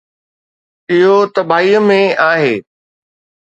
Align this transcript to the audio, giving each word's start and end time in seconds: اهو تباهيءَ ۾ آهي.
اهو 0.93 1.15
تباهيءَ 1.35 1.79
۾ 1.87 2.01
آهي. 2.31 2.53